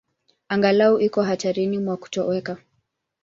Angalau 0.49 0.99
iko 0.99 1.21
hatarini 1.23 1.77
mwa 1.77 1.97
kutoweka. 1.97 2.57